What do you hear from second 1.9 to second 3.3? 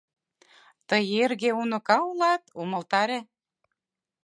улат, умылтаре.